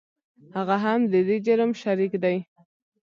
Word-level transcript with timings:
هغه 0.55 0.75
هم 0.83 0.99
د 1.11 1.13
دې 1.27 1.37
جرم 1.45 1.71
شریک 1.81 2.13
دی. 2.23 2.37